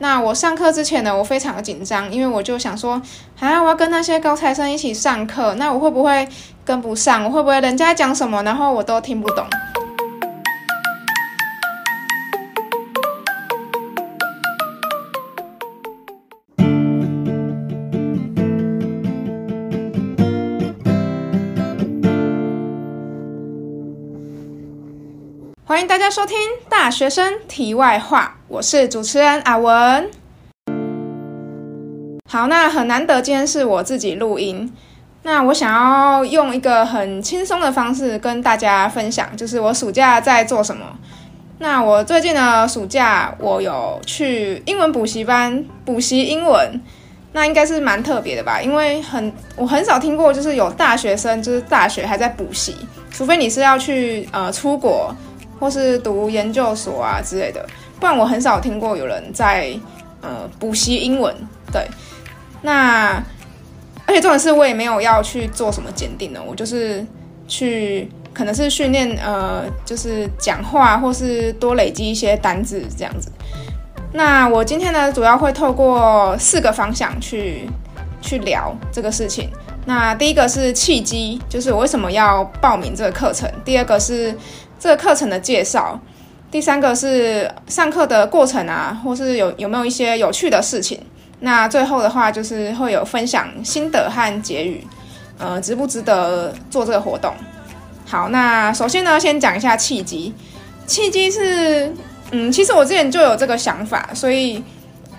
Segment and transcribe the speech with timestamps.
[0.00, 3.00] 那我上课之前呢，我非常的紧张，因为我就想说，
[3.40, 6.28] 啊，我要跟那些高材生一起上课，那我会不会
[6.64, 7.24] 跟不上？
[7.24, 9.44] 我会不会人家讲什么，然后我都听不懂？
[25.68, 26.34] 欢迎大家收听
[26.70, 30.10] 《大学生题外话》，我是主持人阿文。
[32.26, 34.74] 好，那很难得今天是我自己录音，
[35.24, 40.86] 那我想要用一个很轻松的方式跟大家分享，就是我暑假在做什么。
[41.58, 46.80] 那我最近的暑假，我有去英文补习班补习英文，
[47.32, 48.58] 那应该是蛮特别的吧？
[48.62, 52.74] 因为很我很少听过，就是有大学生就是大学还在补习，
[53.10, 55.14] 除非你是要去呃出国。
[55.58, 57.66] 或是读研究所啊之类的，
[57.98, 59.72] 不然我很少听过有人在
[60.20, 61.34] 呃补习英文。
[61.72, 61.86] 对，
[62.62, 63.22] 那
[64.06, 65.90] 而且重点是我也没有要去做什么？
[65.94, 67.04] 检定的，我就是
[67.46, 73.30] 去可能是训练呃就是讲话或是多累积一些单字这样子。
[74.12, 77.68] 那我今天呢主要会透过四个方向去
[78.22, 79.50] 去聊这个事情。
[79.84, 82.10] 那第一个是契机，就是我为什么？
[82.12, 83.50] 要报名这个课程。
[83.64, 84.32] 第二个是。
[84.78, 86.00] 这个课程的介绍，
[86.50, 91.00] 第三个是上课的过程啊，或是有有没有一些有趣的事情。
[91.40, 94.84] 那最后的话就是会有分享心得和结语，
[95.38, 97.32] 呃，值不值得做这个活动？
[98.06, 100.34] 好，那首先呢，先讲一下契机。
[100.86, 101.92] 契机是，
[102.30, 104.62] 嗯，其实我之前就有这个想法，所以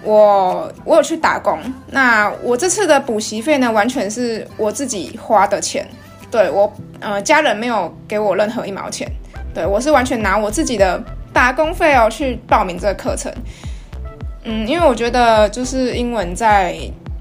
[0.03, 1.59] 我我有去打工。
[1.91, 5.87] 那我这次的补习费呢，完全是我自己花的钱，
[6.31, 9.07] 对我，呃，家人没有给我任何一毛钱。
[9.53, 11.01] 对，我是完全拿我自己的
[11.33, 13.33] 打工费哦去报名这个课程。
[14.43, 16.75] 嗯，因为我觉得就是英文在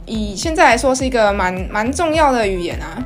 [0.07, 3.03] 以现在来说是一个蛮蛮重要的语言啊。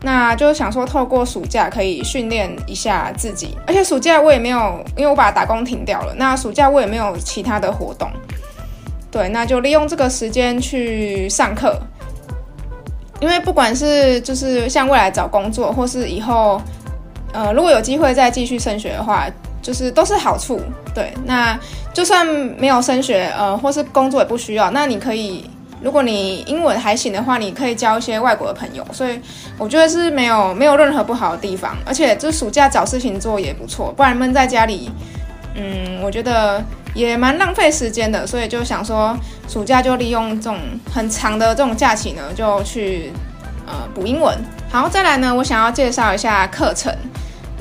[0.00, 6.12] 那就是想说透过暑假可以训练一下自己，而且暑假我也没有，因为我把打工停掉了。
[6.16, 8.10] 那暑假我也没有其他的活动。
[9.10, 11.78] 对，那就利用这个时间去上课。
[13.20, 16.60] 因为不管是就是像未来找工作，或是以后。
[17.32, 19.26] 呃，如果有机会再继续升学的话，
[19.62, 20.60] 就是都是好处。
[20.94, 21.58] 对，那
[21.94, 25.48] 就算没有升学，呃，或是工作也不需要，那你可以，
[25.80, 28.86] 如果你英文还行的话，你可以交一些外国的朋友。
[28.92, 29.18] 所以
[29.56, 34.90] 我觉得是没有没有任何不好的地方，而且这暑假找事情做也不错，不然闷在家里，
[35.54, 36.62] 嗯，我觉得
[36.94, 38.26] 也蛮浪费时间的。
[38.26, 39.16] 所以就想说，
[39.48, 40.58] 暑假就利用这种
[40.92, 43.10] 很长的这种假期呢，就去
[43.66, 44.36] 呃补英文。
[44.70, 46.94] 好，再来呢，我想要介绍一下课程。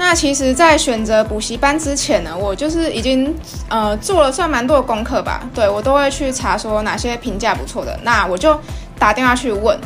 [0.04, 3.34] 那其实，在选择补习班之前呢，我就是已经
[3.70, 5.48] 呃做了算蛮多的功课吧。
[5.54, 8.60] 对我都会去查说哪些评价不错的，那我就
[8.98, 9.80] 打电话去问。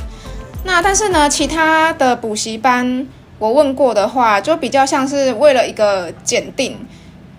[0.63, 3.05] 那但是呢，其他的补习班
[3.37, 6.79] 我问过的话，就比较像是为了一个检定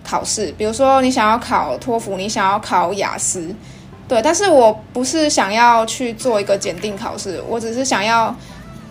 [0.05, 3.53] 考试，比如说你想要考托福，你想要考雅思，
[4.07, 4.21] 对。
[4.21, 8.33] 但是我不是想要去做一个检定考试，我只是想要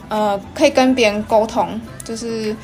[0.08, 2.54] 呃可以跟别人沟通，就是。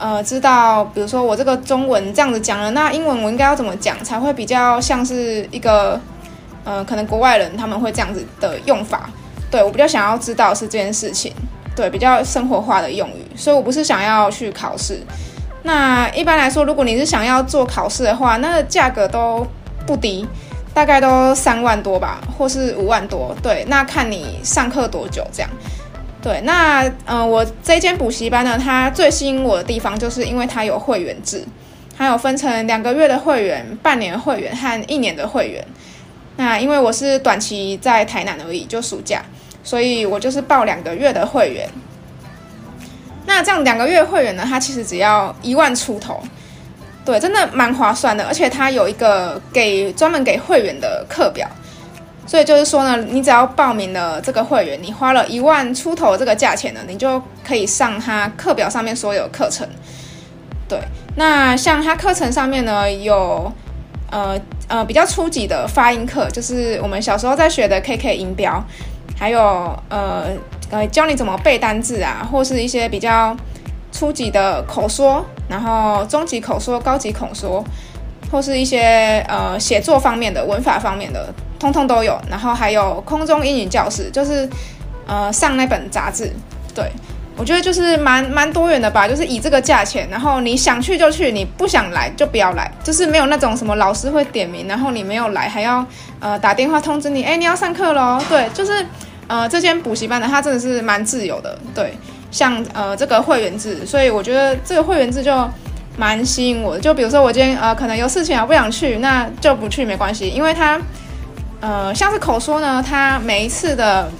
[0.00, 6.00] 呃，知道，比如说我这个中文这样子讲了，那英文我应该要怎么讲才会比较像是一个，
[6.64, 9.10] 呃，可能国外人他们会这样子的用法。
[9.50, 11.34] 对我比较想要知道是这件事情，
[11.76, 13.26] 对，比较生活化的用语。
[13.36, 15.02] 所以我不是想要去考试。
[15.64, 19.46] 那一般来说，如果你是想要做考试的话，那价格都
[19.86, 20.26] 不低，
[20.72, 23.36] 大概都三万多吧，或是五万多。
[23.42, 25.50] 对，那看你上课多久这样。
[26.22, 31.42] 对，那嗯，我这间补习班呢，它最吸引我的地方，就是因为它有会员制，
[31.96, 35.64] 它有分成两个月的会员、半年会员和一年的会员。
[36.36, 39.22] 那因为我是短期在台南而已，就暑假，
[39.64, 41.66] 所以我就是报两个月的会员。
[43.26, 46.20] 那这样两个月会员呢，它其实只要一万出头，
[47.02, 51.48] 对，真的蛮划算的，而且它有一个给专门给会员的课表。
[52.30, 59.66] 所以就是说呢，你只要报名了这个会员，你花了一万出头这个价钱呢，你就可以上他课表上面所有课程。
[60.68, 60.78] 对，
[61.16, 63.52] 那像他课程上面呢，有
[64.12, 68.62] 呃呃比较初级的发音课，就是我们小时候在学的 KK 音标，
[69.18, 69.40] 还有
[69.88, 70.26] 呃
[70.70, 73.36] 呃教你怎么背单字啊，或是一些比较
[73.90, 77.64] 初级的口说，然后中级口说、高级口说，
[78.30, 81.34] 或是一些呃写作方面的、文法方面的。
[81.60, 84.48] 通通都有，然后还有空中英语教室，就是
[85.06, 86.32] 呃上那本杂志。
[86.74, 86.90] 对
[87.36, 95.84] 我觉得就是蛮蛮多元的吧，就是以这个价钱，然后你想去就去，你不想来就不要来，就是没有那种什么老师会点名，然后你没有来还要
[96.18, 98.20] 呃打电话通知你，哎，你要上课喽。
[98.28, 98.84] 对，就是
[99.26, 101.94] 呃这间补习班的它真的是蛮自由的，对，
[102.30, 105.48] 像呃这个会员制，所以我觉得这个会员制就
[105.96, 106.80] 蛮吸引我的。
[106.80, 110.80] 就比如说我今天呃可能有事情啊不想去，那就不去没关系，因为它。
[111.60, 114.10] 呃，像是口说呢，它每一次的，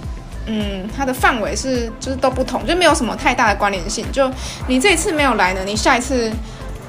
[0.47, 4.05] 嗯，它的范围是就是都不同，就没有什么太大的关联性。
[4.13, 4.31] 就
[4.67, 6.31] 你这一次没有来呢，你下一次，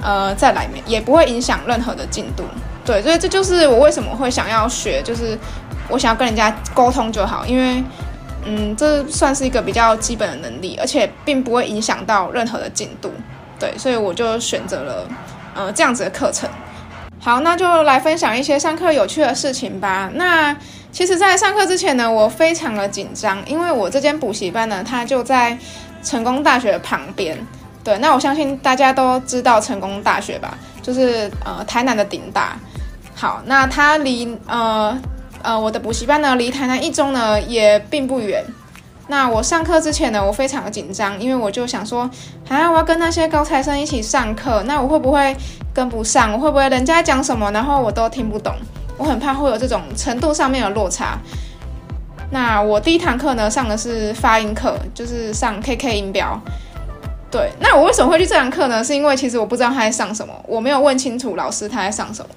[0.01, 2.43] 呃，再来也不会影响任何的进度。
[2.83, 5.37] 对，所以这就是我为什么会想要学，就是
[5.87, 7.83] 我想要跟人家沟通就好，因为，
[8.43, 13.09] 嗯，这算是一个比较基本的能力，而且并不会影响到任何的进度。
[13.57, 15.07] 对，所以我就选择了，
[15.53, 16.49] 呃，这样子的课程。
[17.23, 20.09] 好，那就来分享一些上课有趣的事情吧。
[20.15, 20.57] 那
[20.91, 25.55] 其实，在上课之前呢，我非常的紧张，因为我这间补习班呢，它就在
[26.03, 27.37] 成功大学旁边。
[27.83, 32.57] 对，那我相信大家都知道成功大学吧，就是呃台南的顶大。
[33.13, 34.99] 好，那它离呃
[35.43, 38.43] 呃我的补习班呢，离台南一中呢也并不远。
[39.11, 42.09] 那我上课之前呢，我非常的紧张，因为我就想说，
[42.47, 45.35] 啊，我要跟那些高材生一起上课，那我会不会？
[45.73, 48.55] 跟不上，我会不会人家讲什么，然后我都听不懂？
[48.97, 51.17] 我很怕会有这种程度上面的落差。
[52.29, 56.39] 那我第一堂课呢，上的是发音课，就是上 KK 音标。
[57.29, 58.81] 对，那我为什么会去这堂课呢？
[58.81, 62.29] 是因为其实我不知道他在上什么，我没有问清楚老师他在上什么。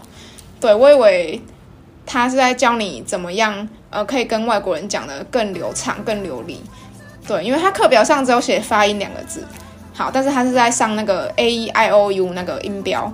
[0.60, 1.40] 对我以为
[2.06, 6.62] 他是在教你怎么样，呃，可以跟外国人讲的更流畅、更流利。
[7.26, 9.46] 对，因为他课表上只有写发音两个字。
[9.94, 13.10] 好，但是他是在上那个 A E I O U 那个音标。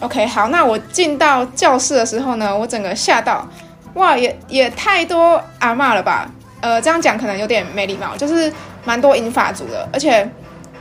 [0.00, 3.46] OK，好，那我进到教室的时候呢，我整个吓到，
[3.94, 6.30] 哇，也也太多阿嬷了吧？
[6.60, 8.52] 呃，这样讲可能有点没礼貌，就是
[8.84, 10.28] 蛮多英法族的，而且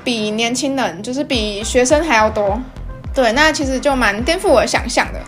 [0.03, 2.59] 比年轻人，就是比学生还要多。
[3.13, 5.19] 对，那其实就蛮颠覆我想象的。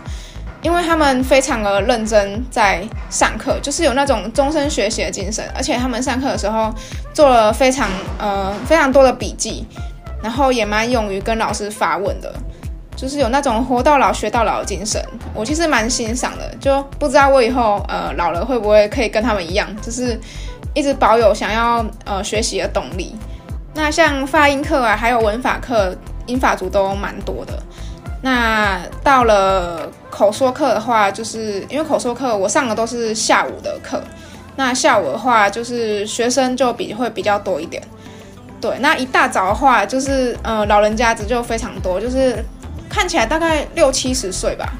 [0.62, 6.72] 因为他们非常的认真在上课，就是有那种终身学习的精神，而且他们上课的时候
[7.14, 9.66] 做了非常呃非常多的笔记，
[10.22, 12.30] 然后也蛮勇于跟老师发问的，
[12.94, 15.02] 就是有那种活到老学到老的精神，
[15.32, 16.54] 我其实蛮欣赏的。
[16.60, 20.20] 就不知道我以后呃老了会不会可以跟他们一样，就是
[20.74, 23.16] 一直保有想要呃学习的动力。
[23.72, 25.96] 那像发音课啊，还有文法课，
[26.26, 27.62] 英法族都蛮多的。
[28.22, 34.02] 那到了口说课的话，就是因为口说课我上的都是下午的课，
[34.56, 37.82] 那下午的话就是学生就比会比较多一点。
[38.60, 42.44] 对，那一大早的话就是呃老人家子就非常多，就是
[42.90, 44.70] 看起来大概六七十岁吧。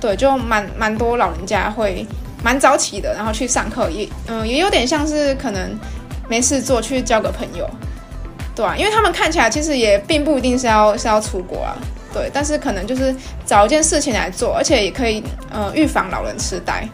[0.00, 2.04] 对，就蛮蛮多老人家会
[2.42, 5.78] 蛮早起的，然后去上课，也嗯也有点像是可能
[6.28, 7.64] 没事做去交个朋友，
[8.56, 11.78] 对啊，因为他们看起来其实也并不一定是要是要出国啊。
[12.12, 13.14] 对，但是可能就是
[13.46, 16.86] 找一件事情来做，而且也可以呃预防老人痴呆。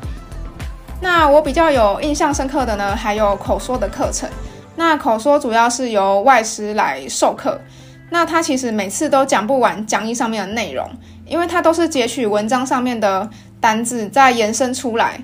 [1.00, 4.28] 那我比较有印象深刻的呢，还有口说的课程。
[4.76, 7.60] 那口说主要是由外师来授课，
[8.10, 10.88] 那他其实每次都讲不完讲义上面的内容，
[11.26, 13.28] 因为他都是截取文章上面的
[13.60, 15.20] 单字再延伸出来，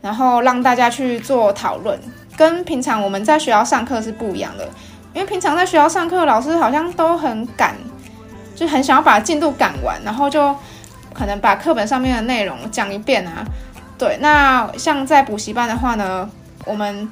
[0.00, 1.98] 然后让大家去做讨论，
[2.36, 4.66] 跟平常我们在学校上课是不一样的。
[5.14, 7.74] 因为平常在学校上课，老师好像都很赶。
[8.58, 10.52] 就很想要把进度赶完，然后就
[11.14, 13.44] 可能把课本上面的内容讲一遍啊。
[13.96, 16.28] 对，那像在补习班的话呢，
[16.64, 17.08] 我们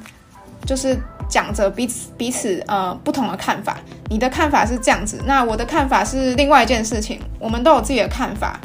[0.65, 0.99] 就是
[1.29, 3.77] 讲着彼此彼此呃不同的看法。
[4.09, 7.21] 你的看法是这样子，那我的看法是另外一件事情。
[7.39, 8.59] 我们都有自己的看法，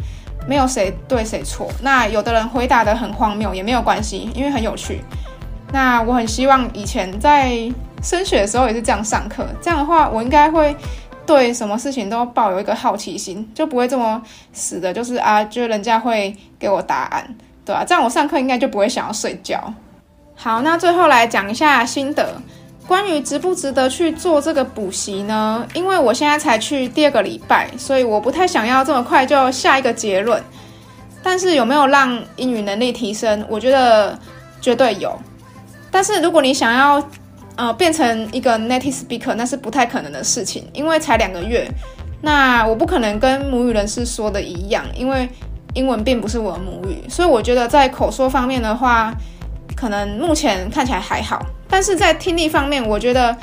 [0.48, 1.72] 没有谁对谁错。
[1.84, 5.04] 那有的人回答的很荒谬也没有关系，因为很有趣。
[5.72, 7.52] 那我很希望以前在
[8.02, 10.76] 升学的时候也是这样上课，这样的话我应该会。
[11.26, 17.86] 对什么事情都抱有一个好奇心，就不会这么死的，就是啊，就人家会给我答案，对吧？
[17.86, 19.74] 这样我上课应该就不会想要睡觉。
[20.36, 22.42] 好，那最后来讲一下心得，
[22.88, 25.66] 关于值不值得去做这个补习呢？
[25.74, 30.42] 因为我现在才去第二个礼拜，所以我不太想要这么快就下一个结论。
[31.24, 33.46] 但是有没有让英语能力提升？
[33.48, 34.18] 我觉得
[34.60, 35.16] 绝对有。
[35.92, 37.00] 但是如果你想要，
[37.62, 41.70] 呃，变成一个 native speaker 那是不太可能的事情，因为才两个月，
[42.20, 45.30] 那我不可能跟母语人士说的一样，因为
[45.76, 49.14] 英文并不是我的母语，所以我觉得在口说方面的话，
[49.76, 53.38] 可能目前看起来还好，但是在听力方面，我觉得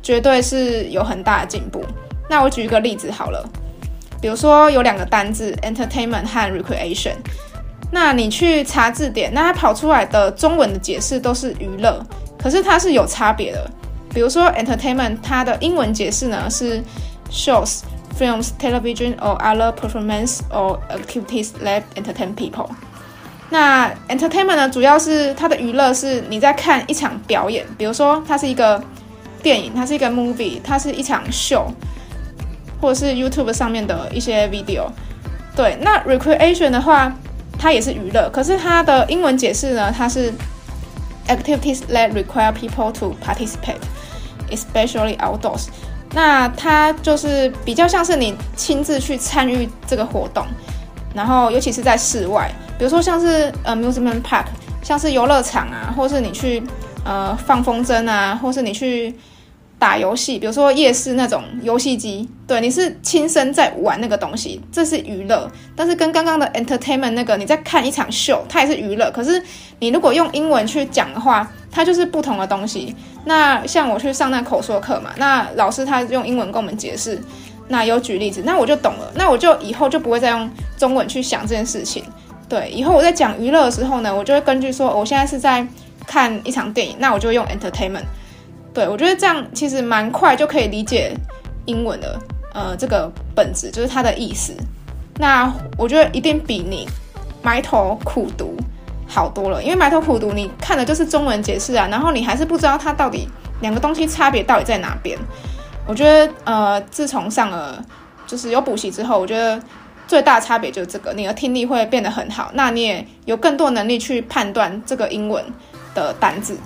[0.00, 1.84] 绝对是有很大的进步。
[2.30, 3.44] 那我举一个例子好了，
[4.20, 7.16] 比如说有两个单字 entertainment 和 recreation，
[7.90, 12.00] 那你去查字典，那它跑出来的中文的解释都是娱乐。
[12.44, 13.70] 可是它是有差别的，
[14.12, 16.84] 比如说 entertainment，它的英文解释呢是
[17.30, 17.80] shows,
[18.18, 22.68] films, television or other performance or activities that entertain people。
[23.48, 28.78] 那 entertainment 呢，主要是它的娱乐是你在看一场表演，比如说它是一个
[29.42, 31.66] 电影，它是一个 movie，它是一场秀，
[32.78, 34.84] 或者是 YouTube 上面的一些 video。
[35.56, 37.10] 对，那 recreation 的话，
[37.58, 40.30] 它也是娱乐，可是它的英文解释呢，它是
[41.28, 43.80] activities that require people to participate,
[44.50, 45.66] especially outdoors。
[46.12, 50.46] 那它就是比较像是你亲自去参与这个活动，
[51.14, 54.46] 然后尤其是在室外，比如说像是 amusement park，
[54.82, 56.62] 像是游乐场啊，或是你去
[57.04, 59.14] 呃放风筝啊，或是你去。
[59.78, 65.50] 打游戏，比如说夜市那种游戏机，对，你是亲身在玩那个东西，这是娱乐。
[65.76, 69.10] 但是跟刚刚的 entertainment 那个，你在看一场秀，它也是娱乐。
[69.10, 69.42] 可是
[69.80, 72.94] 你如果用英文去讲的话，它就是不同的东西。
[73.26, 77.20] 那像我去上那口说课嘛，那老师他用英文跟我们解释，
[77.68, 79.12] 那有举例子，那我就懂了。
[79.14, 82.02] 那我就以后就不会再用中文去想这件事情。
[82.48, 85.66] 对，以后我在讲娱乐的时候呢，我就会根据说我现在是在
[86.06, 88.04] 看一场电影，那我就用 entertainment。
[88.74, 91.16] 对，我觉得这样其实蛮快就可以理解
[91.64, 92.18] 英文的，
[92.52, 94.52] 呃，这个本质就是它的意思。
[95.16, 96.88] 那我觉得一定比你
[97.40, 98.56] 埋头苦读
[99.06, 103.28] 好多了，因为埋头苦读你看的就是中文解释啊，然后你还是不知道它到底
[103.60, 105.16] 两个东西差别到底在哪边。
[105.86, 107.80] 我觉得，呃，自从上了
[108.26, 109.62] 就是有补习之后，我觉得
[110.08, 115.44] 最大差别就是这个，你的听力会变得很好，那你也有更多能力去判断这个英文
[115.94, 116.58] 的单字。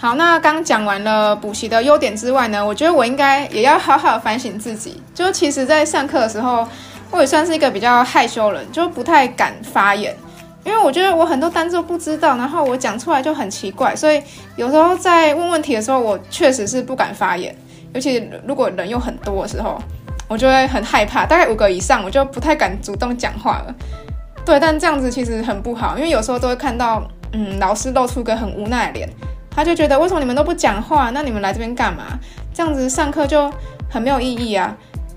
[0.00, 5.02] 好，那刚讲完了补习的优点之外呢，我觉得我应该也要好好反省自己。
[5.12, 6.64] 就其实，在上课的时候，
[7.10, 10.16] 我也算是一个比较害羞人，就不太敢发言，
[10.62, 14.22] 因为我觉得我很多单词不知道，然后我讲出来就很奇怪，所以
[14.54, 17.52] 有时候在问问题的时候，我确实是不敢发言。
[17.92, 19.82] 尤其如果人又很多的时候，
[20.28, 21.26] 我就会很害怕。
[21.26, 23.74] 大概五个以上，我就不太敢主动讲话了。
[24.46, 27.02] 对，但这样子其实很不好，因为有时候都会看到，
[27.32, 29.08] 嗯，老师露出个很无奈的脸。
[29.58, 31.10] 他就觉得为什么你们都不讲话？
[31.10, 32.16] 那你们来这边干嘛？
[32.54, 33.52] 这样子上课就
[33.90, 34.72] 很没有意义啊！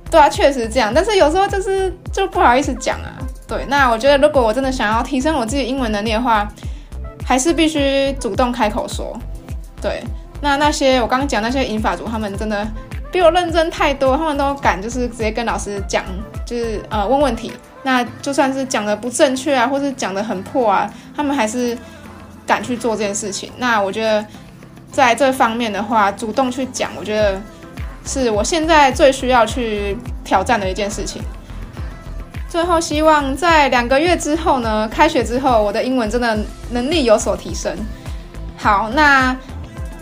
[0.09, 0.91] 对啊，确实这样。
[0.91, 3.21] 但是有时候就是就不好意思讲啊。
[3.47, 6.51] 对，那我觉得如果我真的想要提升我自己英文能力的话，
[7.23, 9.15] 还是必须主动开口说。
[9.79, 10.03] 对，
[10.41, 12.67] 那那些我刚刚讲那些英法族，他们真的
[13.11, 16.03] 比我认真太多，他们都敢就是直接跟老师讲，
[16.47, 17.53] 就是呃问问题。
[17.83, 21.77] 那就算是讲的不正确啊，或是讲的很破啊，他们还是。
[22.51, 24.25] 敢去做这件事情，那我觉得
[24.91, 27.41] 在这方面的话，主动去讲，我觉得
[28.05, 31.21] 是我现在最需要去挑战的一件事情。
[32.49, 36.37] 最后，希望在两个月之后呢，开学之后，我的英文真的
[36.71, 37.73] 能力有所提升。
[38.57, 39.33] 好，那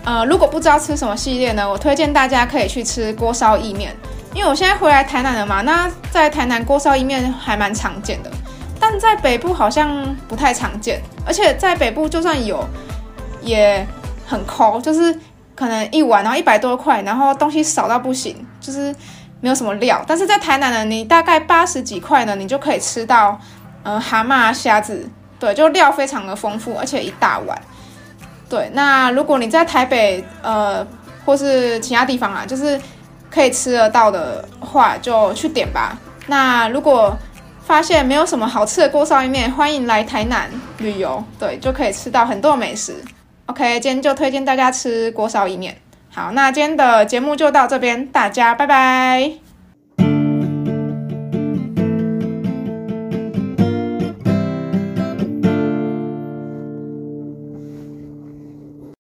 [0.03, 3.95] 呃，如果不知道吃什么系列呢，我推荐大家可以去吃锅烧意面，
[4.33, 8.31] 因为我现在回来台南了嘛，那在台南锅烧意面还蛮常见的。
[8.89, 12.67] 但在北部好像不太常见，而且在北部就算有，
[13.43, 13.85] 也
[14.25, 15.15] 很抠，就是
[15.55, 18.93] 可能一碗然后一百多块，然后东西少到不行，就是
[19.41, 20.03] 没有什么料。
[20.07, 23.39] 但是在台南呢，你大概八十几块呢，你就可以吃到，
[23.83, 25.07] 呃，蛤蟆、虾子，
[25.39, 27.61] 对，就料非常的丰富，而且一大碗。
[28.49, 30.83] 对，那如果你在台北，呃，
[31.23, 32.81] 或是其他地方啊，就是
[33.29, 35.95] 可以吃得到的话，就去点吧。
[36.25, 37.15] 那如果
[37.69, 40.49] 发现没有什么好吃的锅烧意面，欢迎来台南
[40.79, 42.95] 旅游，对，就可以吃到很多美食。
[43.45, 45.77] OK，今天就推荐大家吃锅烧意面。
[46.09, 49.48] 好，那今天的节目就到这边，大家拜拜。